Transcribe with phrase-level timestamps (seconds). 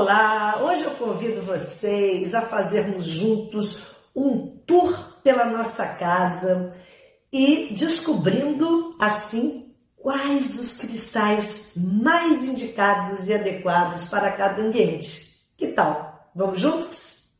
[0.00, 3.82] Olá, hoje eu convido vocês a fazermos juntos
[4.14, 6.72] um tour pela nossa casa
[7.32, 15.34] e descobrindo assim quais os cristais mais indicados e adequados para cada ambiente.
[15.56, 16.30] Que tal?
[16.32, 17.30] Vamos juntos?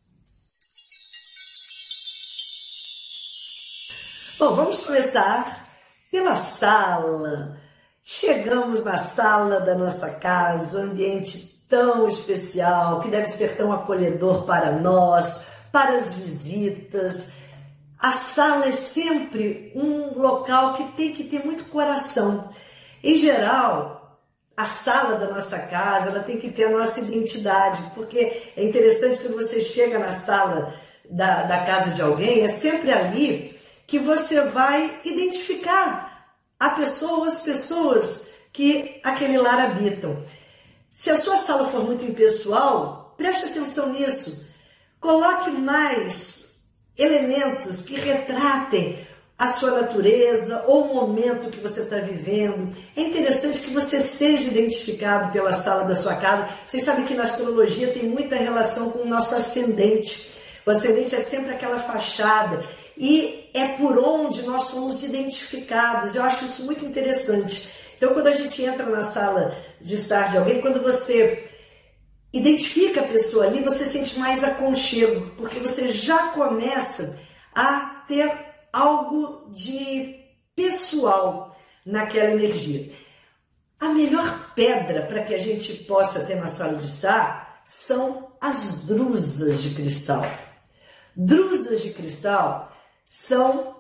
[4.41, 5.65] Bom, vamos começar
[6.11, 7.57] pela sala.
[8.02, 14.73] Chegamos na sala da nossa casa, ambiente tão especial, que deve ser tão acolhedor para
[14.73, 17.29] nós, para as visitas.
[17.99, 22.49] A sala é sempre um local que tem que ter muito coração.
[23.02, 24.19] Em geral,
[24.57, 29.21] a sala da nossa casa ela tem que ter a nossa identidade, porque é interessante
[29.21, 30.75] quando você chega na sala
[31.09, 37.25] da, da casa de alguém, é sempre ali que você vai identificar a pessoa ou
[37.25, 40.23] as pessoas que aquele lar habitam.
[40.99, 44.49] Se a sua sala for muito impessoal, preste atenção nisso.
[44.99, 46.60] Coloque mais
[46.99, 49.07] elementos que retratem
[49.38, 52.76] a sua natureza ou o momento que você está vivendo.
[52.96, 56.49] É interessante que você seja identificado pela sala da sua casa.
[56.66, 60.29] Vocês sabem que na astrologia tem muita relação com o nosso ascendente.
[60.66, 66.16] O ascendente é sempre aquela fachada e é por onde nós somos identificados.
[66.16, 67.71] Eu acho isso muito interessante.
[67.99, 71.50] Então, quando a gente entra na sala de estar de alguém, quando você
[72.32, 77.19] identifica a pessoa ali, você sente mais aconchego, porque você já começa
[77.53, 78.32] a ter
[78.72, 80.16] algo de
[80.54, 82.92] pessoal naquela energia.
[83.81, 88.86] A melhor pedra para que a gente possa ter na sala de estar são as
[88.86, 90.22] drusas de cristal.
[91.16, 92.72] Drusas de cristal
[93.04, 93.76] são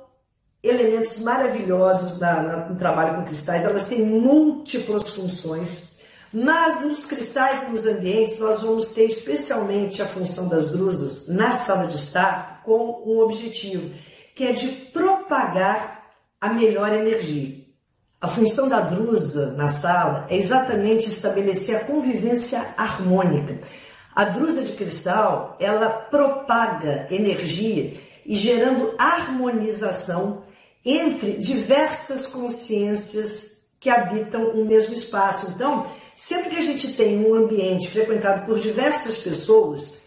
[0.68, 5.92] elementos maravilhosos na, na, no trabalho com cristais, elas têm múltiplas funções,
[6.32, 11.86] mas nos cristais nos ambientes nós vamos ter especialmente a função das drusas na sala
[11.86, 13.94] de estar com um objetivo,
[14.34, 16.04] que é de propagar
[16.40, 17.66] a melhor energia.
[18.20, 23.60] A função da drusa na sala é exatamente estabelecer a convivência harmônica.
[24.14, 27.94] A drusa de cristal, ela propaga energia
[28.26, 30.42] e gerando harmonização
[30.88, 35.46] entre diversas consciências que habitam o mesmo espaço.
[35.50, 39.98] Então, sempre que a gente tem um ambiente frequentado por diversas pessoas,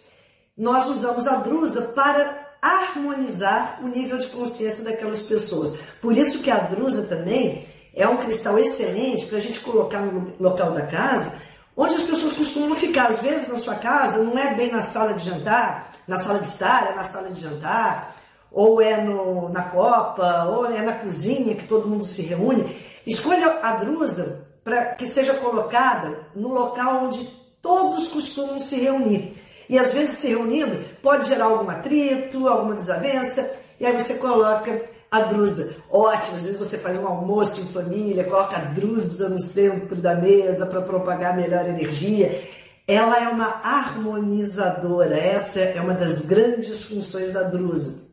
[0.58, 5.78] nós usamos a drusa para harmonizar o nível de consciência daquelas pessoas.
[6.02, 10.34] Por isso que a drusa também é um cristal excelente para a gente colocar no
[10.40, 11.36] local da casa,
[11.78, 13.12] onde as pessoas costumam ficar.
[13.12, 16.48] Às vezes na sua casa não é bem na sala de jantar, na sala de
[16.48, 18.21] estar, é na sala de jantar
[18.52, 22.76] ou é no, na copa, ou é na cozinha que todo mundo se reúne.
[23.06, 27.26] Escolha a drusa para que seja colocada no local onde
[27.62, 29.34] todos costumam se reunir.
[29.70, 34.84] E às vezes se reunindo pode gerar algum atrito, alguma desavença, e aí você coloca
[35.10, 35.76] a drusa.
[35.90, 40.14] Ótimo, às vezes você faz um almoço em família, coloca a drusa no centro da
[40.14, 42.44] mesa para propagar melhor energia.
[42.88, 48.11] Ela é uma harmonizadora, essa é uma das grandes funções da drusa.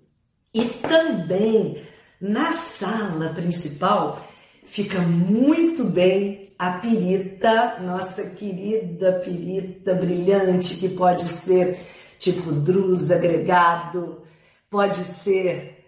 [0.58, 1.84] E também
[2.20, 4.20] na sala principal
[4.66, 11.78] fica muito bem a pirita, nossa querida pirita brilhante, que pode ser
[12.18, 14.22] tipo drus agregado,
[14.68, 15.84] pode ser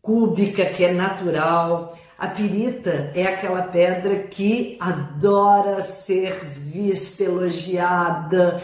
[0.00, 1.98] cúbica, que é natural.
[2.16, 8.62] A pirita é aquela pedra que adora ser vista, elogiada,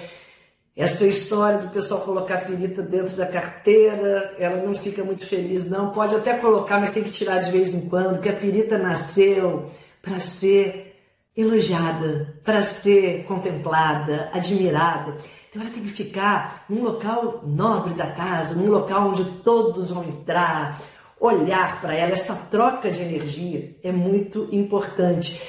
[0.76, 5.70] essa história do pessoal colocar a perita dentro da carteira, ela não fica muito feliz,
[5.70, 5.92] não.
[5.92, 9.70] Pode até colocar, mas tem que tirar de vez em quando, que a perita nasceu
[10.02, 10.96] para ser
[11.36, 15.16] elogiada, para ser contemplada, admirada.
[15.48, 20.02] Então ela tem que ficar num local nobre da casa, num local onde todos vão
[20.02, 20.80] entrar,
[21.20, 22.12] olhar para ela.
[22.12, 25.40] Essa troca de energia é muito importante.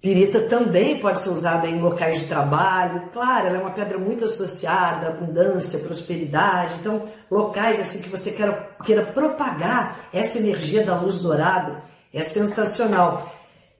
[0.00, 3.08] Pirita também pode ser usada em locais de trabalho.
[3.12, 6.74] Claro, ela é uma pedra muito associada à abundância, prosperidade.
[6.80, 11.82] Então, locais assim que você queira, queira propagar essa energia da luz dourada
[12.14, 13.28] é sensacional.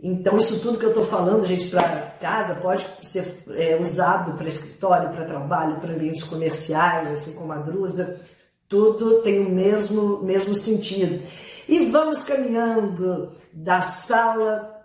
[0.00, 4.48] Então, isso tudo que eu estou falando, gente, para casa, pode ser é, usado para
[4.48, 8.20] escritório, para trabalho, para ambientes comerciais, assim como a drusa,
[8.68, 11.24] tudo tem o mesmo, mesmo sentido.
[11.68, 14.77] E vamos caminhando da sala,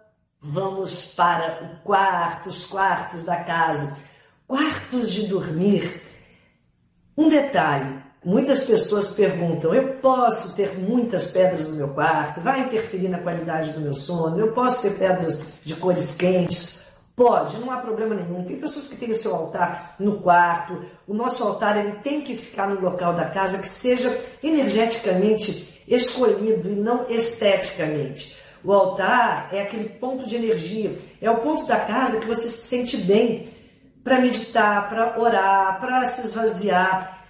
[0.44, 3.98] vamos para o quarto, os quartos da casa,
[4.45, 6.01] quartos de dormir.
[7.18, 12.42] Um detalhe: muitas pessoas perguntam, eu posso ter muitas pedras no meu quarto?
[12.42, 14.38] Vai interferir na qualidade do meu sono?
[14.38, 16.84] Eu posso ter pedras de cores quentes?
[17.16, 18.44] Pode, não há problema nenhum.
[18.44, 20.84] Tem pessoas que têm o seu altar no quarto.
[21.07, 26.69] O nosso altar ele tem que ficar no local da casa que seja energeticamente escolhido
[26.69, 28.43] e não esteticamente.
[28.63, 32.65] O altar é aquele ponto de energia, é o ponto da casa que você se
[32.68, 33.50] sente bem
[34.04, 37.25] para meditar, para orar, para se esvaziar.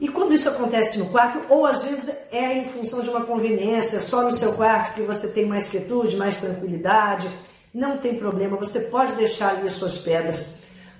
[0.00, 4.00] E quando isso acontece no quarto, ou às vezes é em função de uma conveniência,
[4.00, 7.28] só no seu quarto que você tem mais quietude, mais tranquilidade,
[7.72, 10.46] não tem problema, você pode deixar ali as suas pedras.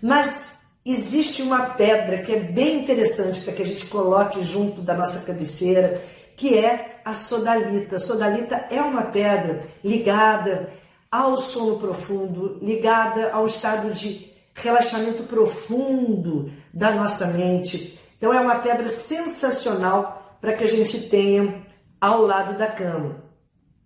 [0.03, 4.95] Mas existe uma pedra que é bem interessante para que a gente coloque junto da
[4.95, 6.03] nossa cabeceira,
[6.41, 7.97] que é a sodalita.
[7.97, 10.73] A sodalita é uma pedra ligada
[11.11, 18.01] ao sono profundo, ligada ao estado de relaxamento profundo da nossa mente.
[18.17, 21.63] Então é uma pedra sensacional para que a gente tenha
[22.01, 23.23] ao lado da cama.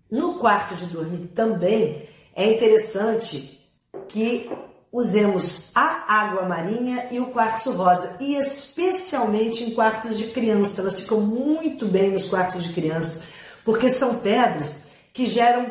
[0.08, 3.68] No quarto de dormir também é interessante
[4.06, 4.48] que
[4.94, 10.80] usemos a água marinha e o quartzo rosa, e especialmente em quartos de criança.
[10.80, 13.24] Elas ficam muito bem nos quartos de criança,
[13.64, 15.66] porque são pedras que geram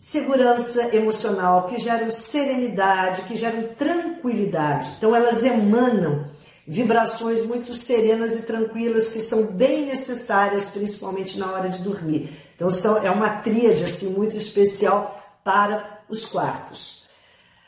[0.00, 4.90] segurança emocional, que geram serenidade, que geram tranquilidade.
[4.96, 6.24] Então elas emanam
[6.66, 12.34] vibrações muito serenas e tranquilas que são bem necessárias, principalmente na hora de dormir.
[12.54, 17.05] Então são, é uma tríade assim muito especial para os quartos.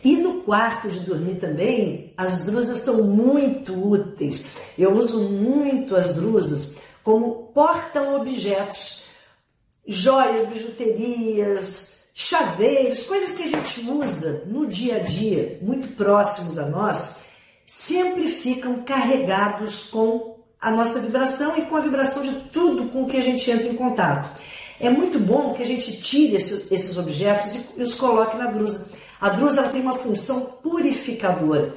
[0.05, 4.45] E no quarto de dormir também, as drusas são muito úteis.
[4.79, 9.05] Eu uso muito as drusas como porta-objetos,
[9.87, 16.67] joias, bijuterias, chaveiros, coisas que a gente usa no dia a dia, muito próximos a
[16.67, 17.17] nós,
[17.67, 23.17] sempre ficam carregados com a nossa vibração e com a vibração de tudo com que
[23.17, 24.29] a gente entra em contato.
[24.81, 28.91] É muito bom que a gente tire esses objetos e os coloque na drusa.
[29.20, 31.75] A drusa tem uma função purificadora.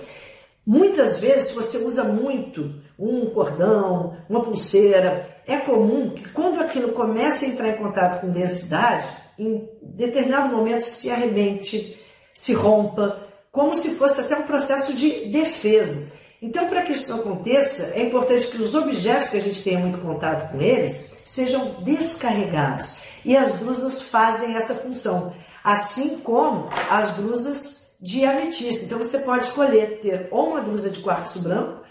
[0.66, 7.46] Muitas vezes, você usa muito um cordão, uma pulseira, é comum que quando aquilo começa
[7.46, 9.08] a entrar em contato com densidade,
[9.40, 12.00] em determinado momento se arrebente,
[12.36, 16.12] se rompa, como se fosse até um processo de defesa.
[16.42, 19.80] Então, para que isso não aconteça, é importante que os objetos que a gente tenha
[19.80, 22.98] muito contato com eles sejam descarregados.
[23.24, 28.86] E as drusas fazem essa função, assim como as drusas de ametista.
[28.86, 31.82] Então você pode escolher ter ou uma drusa de quartzo branco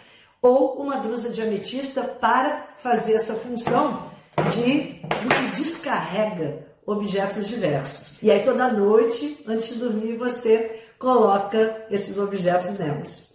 [0.42, 4.10] ou uma drusa de ametista para fazer essa função
[4.52, 8.18] de que descarrega objetos diversos.
[8.22, 13.30] E aí toda noite, antes de dormir, você coloca esses objetos nelas.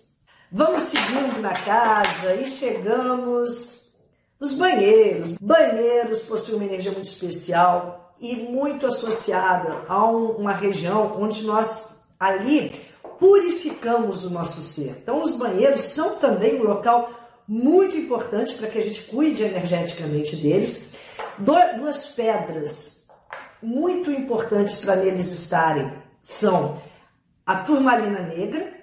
[0.51, 3.91] Vamos seguindo na casa e chegamos
[4.39, 5.33] os banheiros.
[5.39, 12.03] Banheiros possuem uma energia muito especial e muito associada a um, uma região onde nós
[12.19, 12.81] ali
[13.19, 14.97] purificamos o nosso ser.
[15.01, 17.11] Então, os banheiros são também um local
[17.47, 20.89] muito importante para que a gente cuide energeticamente deles.
[21.37, 23.07] Duas pedras
[23.61, 26.81] muito importantes para neles estarem são
[27.45, 28.73] a turmalina negra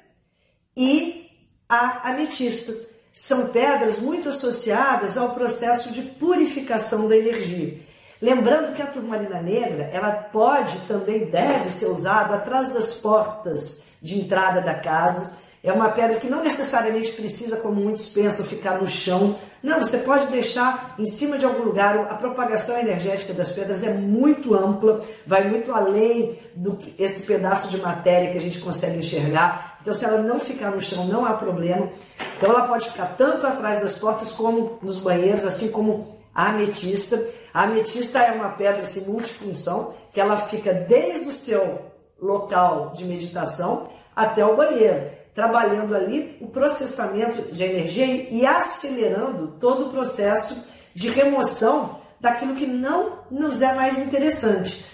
[0.77, 1.29] e
[1.69, 2.75] a ametista
[3.15, 7.79] são pedras muito associadas ao processo de purificação da energia.
[8.23, 14.21] Lembrando que a turmalina negra, ela pode também deve ser usada atrás das portas de
[14.21, 15.33] entrada da casa.
[15.61, 19.37] É uma pedra que não necessariamente precisa, como muitos pensam, ficar no chão.
[19.61, 21.99] Não, você pode deixar em cima de algum lugar.
[21.99, 27.71] A propagação energética das pedras é muito ampla, vai muito além do que esse pedaço
[27.71, 29.79] de matéria que a gente consegue enxergar.
[29.83, 31.91] Então, se ela não ficar no chão, não há problema.
[32.37, 37.21] Então, ela pode ficar tanto atrás das portas como nos banheiros, assim como a ametista.
[37.53, 43.05] A ametista é uma pedra assim, multifunção, que ela fica desde o seu local de
[43.05, 50.69] meditação até o banheiro, trabalhando ali o processamento de energia e acelerando todo o processo
[50.95, 54.87] de remoção daquilo que não nos é mais interessante.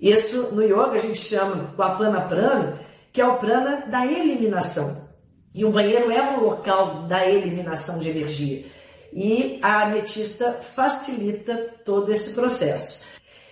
[0.00, 2.74] Isso no yoga a gente chama o apana prana,
[3.12, 5.06] que é o prana da eliminação.
[5.54, 8.66] E o banheiro é um local da eliminação de energia.
[9.12, 13.06] E a ametista facilita todo esse processo.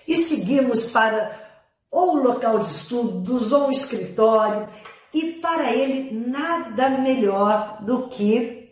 [0.06, 1.44] E seguimos para
[1.90, 4.68] ou local de estudos, ou escritório,
[5.12, 8.64] e para ele nada melhor do que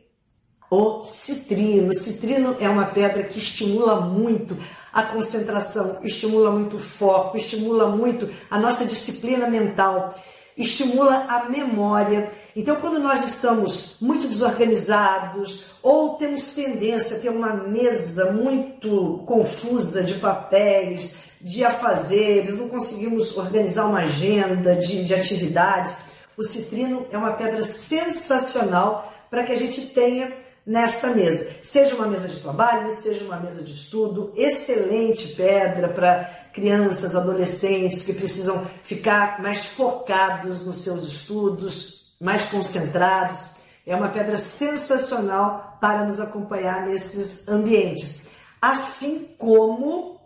[0.68, 1.90] o citrino.
[1.90, 4.56] O citrino é uma pedra que estimula muito
[4.92, 10.20] a concentração, estimula muito o foco, estimula muito a nossa disciplina mental,
[10.56, 12.30] estimula a memória.
[12.54, 20.02] Então, quando nós estamos muito desorganizados ou temos tendência a ter uma mesa muito confusa
[20.02, 25.96] de papéis, de afazeres, não conseguimos organizar uma agenda de, de atividades,
[26.36, 30.32] o citrino é uma pedra sensacional para que a gente tenha
[30.64, 31.50] nesta mesa.
[31.64, 38.02] Seja uma mesa de trabalho, seja uma mesa de estudo, excelente pedra para crianças, adolescentes
[38.02, 43.42] que precisam ficar mais focados nos seus estudos, mais concentrados.
[43.86, 48.22] É uma pedra sensacional para nos acompanhar nesses ambientes.
[48.60, 50.20] Assim como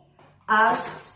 [0.46, 1.14] as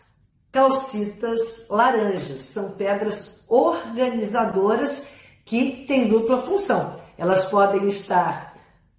[0.50, 5.08] calcitas laranjas, são pedras organizadoras
[5.44, 7.00] que têm dupla função.
[7.18, 8.54] Elas podem estar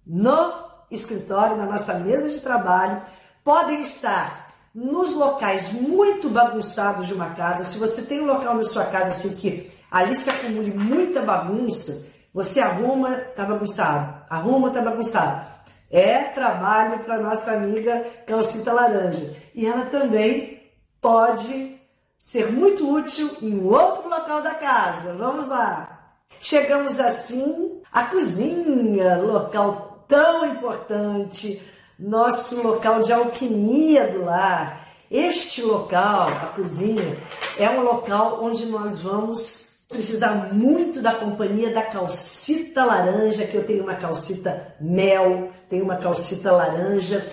[0.06, 0.52] no
[0.90, 3.02] escritório, na nossa mesa de trabalho,
[3.42, 4.41] podem estar
[4.74, 7.64] nos locais muito bagunçados de uma casa.
[7.64, 12.10] Se você tem um local na sua casa assim que ali se acumule muita bagunça,
[12.32, 15.52] você arruma, tá bagunçado, arruma, tá bagunçado.
[15.90, 19.36] É trabalho para nossa amiga Calcita Laranja.
[19.54, 20.62] E ela também
[20.98, 21.78] pode
[22.18, 25.12] ser muito útil em outro local da casa.
[25.12, 26.14] Vamos lá.
[26.40, 31.62] Chegamos assim à cozinha, local tão importante,
[32.02, 34.88] nosso local de alquimia do lar.
[35.10, 37.18] Este local, a cozinha,
[37.58, 43.64] é um local onde nós vamos precisar muito da companhia da calcita laranja, que eu
[43.64, 47.26] tenho uma calcita mel, tenho uma calcita laranja.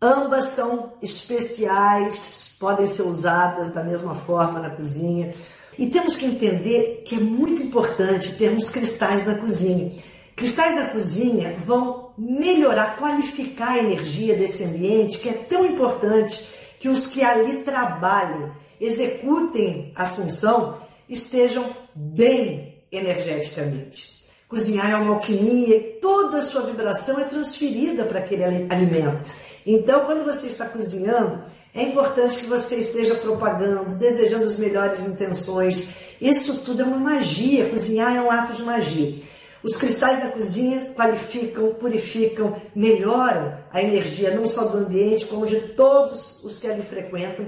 [0.00, 5.34] Ambas são especiais, podem ser usadas da mesma forma na cozinha.
[5.78, 9.92] E temos que entender que é muito importante termos cristais na cozinha.
[10.36, 16.46] Cristais na cozinha vão melhorar, qualificar a energia desse ambiente que é tão importante
[16.78, 18.50] que os que ali trabalhem,
[18.80, 24.24] executem a função, estejam bem energeticamente.
[24.48, 29.24] Cozinhar é uma alquimia e toda a sua vibração é transferida para aquele alimento.
[29.66, 31.42] Então, quando você está cozinhando,
[31.74, 35.94] é importante que você esteja propagando, desejando as melhores intenções.
[36.20, 37.70] Isso tudo é uma magia.
[37.70, 39.18] Cozinhar é um ato de magia.
[39.64, 45.58] Os cristais da cozinha qualificam, purificam, melhoram a energia não só do ambiente, como de
[45.58, 47.46] todos os que ali frequentam.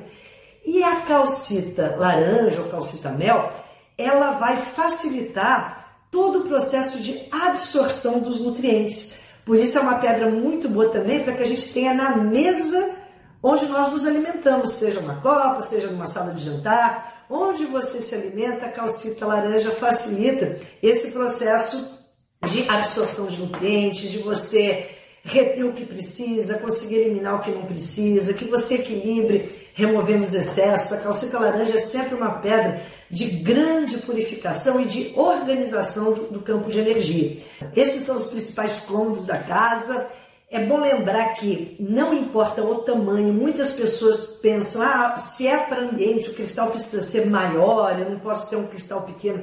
[0.65, 3.53] E a calcita laranja ou calcita mel,
[3.99, 9.19] ela vai facilitar todo o processo de absorção dos nutrientes.
[9.45, 12.97] Por isso é uma pedra muito boa também para que a gente tenha na mesa
[13.43, 18.15] onde nós nos alimentamos, seja uma copa, seja numa sala de jantar, onde você se
[18.15, 21.96] alimenta, a calcita laranja facilita esse processo
[22.45, 24.91] de absorção de nutrientes, de você
[25.27, 30.33] reter o que precisa, conseguir eliminar o que não precisa, que você equilibre removendo os
[30.33, 30.93] excessos.
[30.93, 36.71] A calcita laranja é sempre uma pedra de grande purificação e de organização do campo
[36.71, 37.39] de energia.
[37.75, 40.07] Esses são os principais cômodos da casa.
[40.49, 45.83] É bom lembrar que não importa o tamanho, muitas pessoas pensam: ah, se é para
[45.83, 49.43] ambiente, o cristal precisa ser maior, eu não posso ter um cristal pequeno.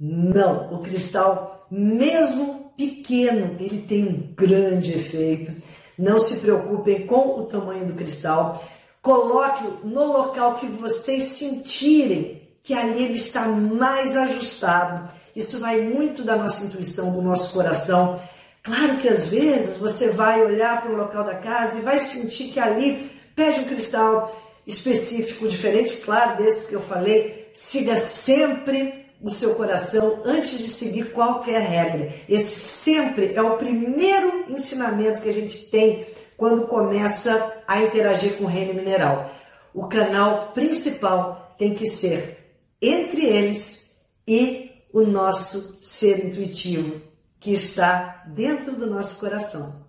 [0.00, 5.52] Não, o cristal, mesmo pequeno, ele tem um grande efeito.
[5.98, 8.64] Não se preocupem com o tamanho do cristal.
[9.02, 15.10] Coloque-o no local que vocês sentirem que ali ele está mais ajustado.
[15.34, 18.20] Isso vai muito da nossa intuição, do nosso coração.
[18.62, 22.52] Claro que às vezes você vai olhar para o local da casa e vai sentir
[22.52, 24.36] que ali pede um cristal
[24.66, 27.50] específico, diferente, claro, desses que eu falei.
[27.54, 32.14] Siga sempre o seu coração antes de seguir qualquer regra.
[32.28, 36.06] Esse sempre é o primeiro ensinamento que a gente tem
[36.36, 39.30] quando começa a interagir com o reino mineral.
[39.74, 42.38] O canal principal tem que ser
[42.80, 47.02] entre eles e o nosso ser intuitivo,
[47.40, 49.86] que está dentro do nosso coração.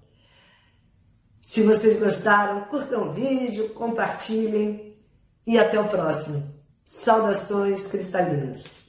[1.42, 4.98] Se vocês gostaram, curtam o vídeo, compartilhem
[5.46, 6.44] e até o próximo.
[6.86, 8.88] Saudações cristalinas.